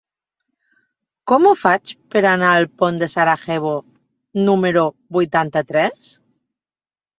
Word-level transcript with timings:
Com 1.31 1.45
ho 1.49 1.51
faig 1.63 1.91
per 2.15 2.23
anar 2.29 2.49
al 2.55 2.65
pont 2.81 2.97
de 3.05 3.11
Sarajevo 3.17 3.75
número 4.51 4.87
vuitanta-tres? 5.21 6.11